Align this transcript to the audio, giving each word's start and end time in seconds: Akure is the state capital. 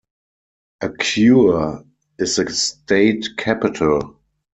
Akure 0.81 1.85
is 2.17 2.37
the 2.37 2.51
state 2.51 3.27
capital. 3.37 4.17